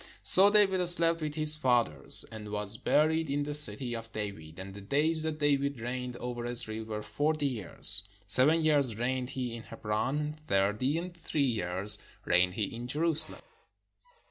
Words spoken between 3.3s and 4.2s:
the city of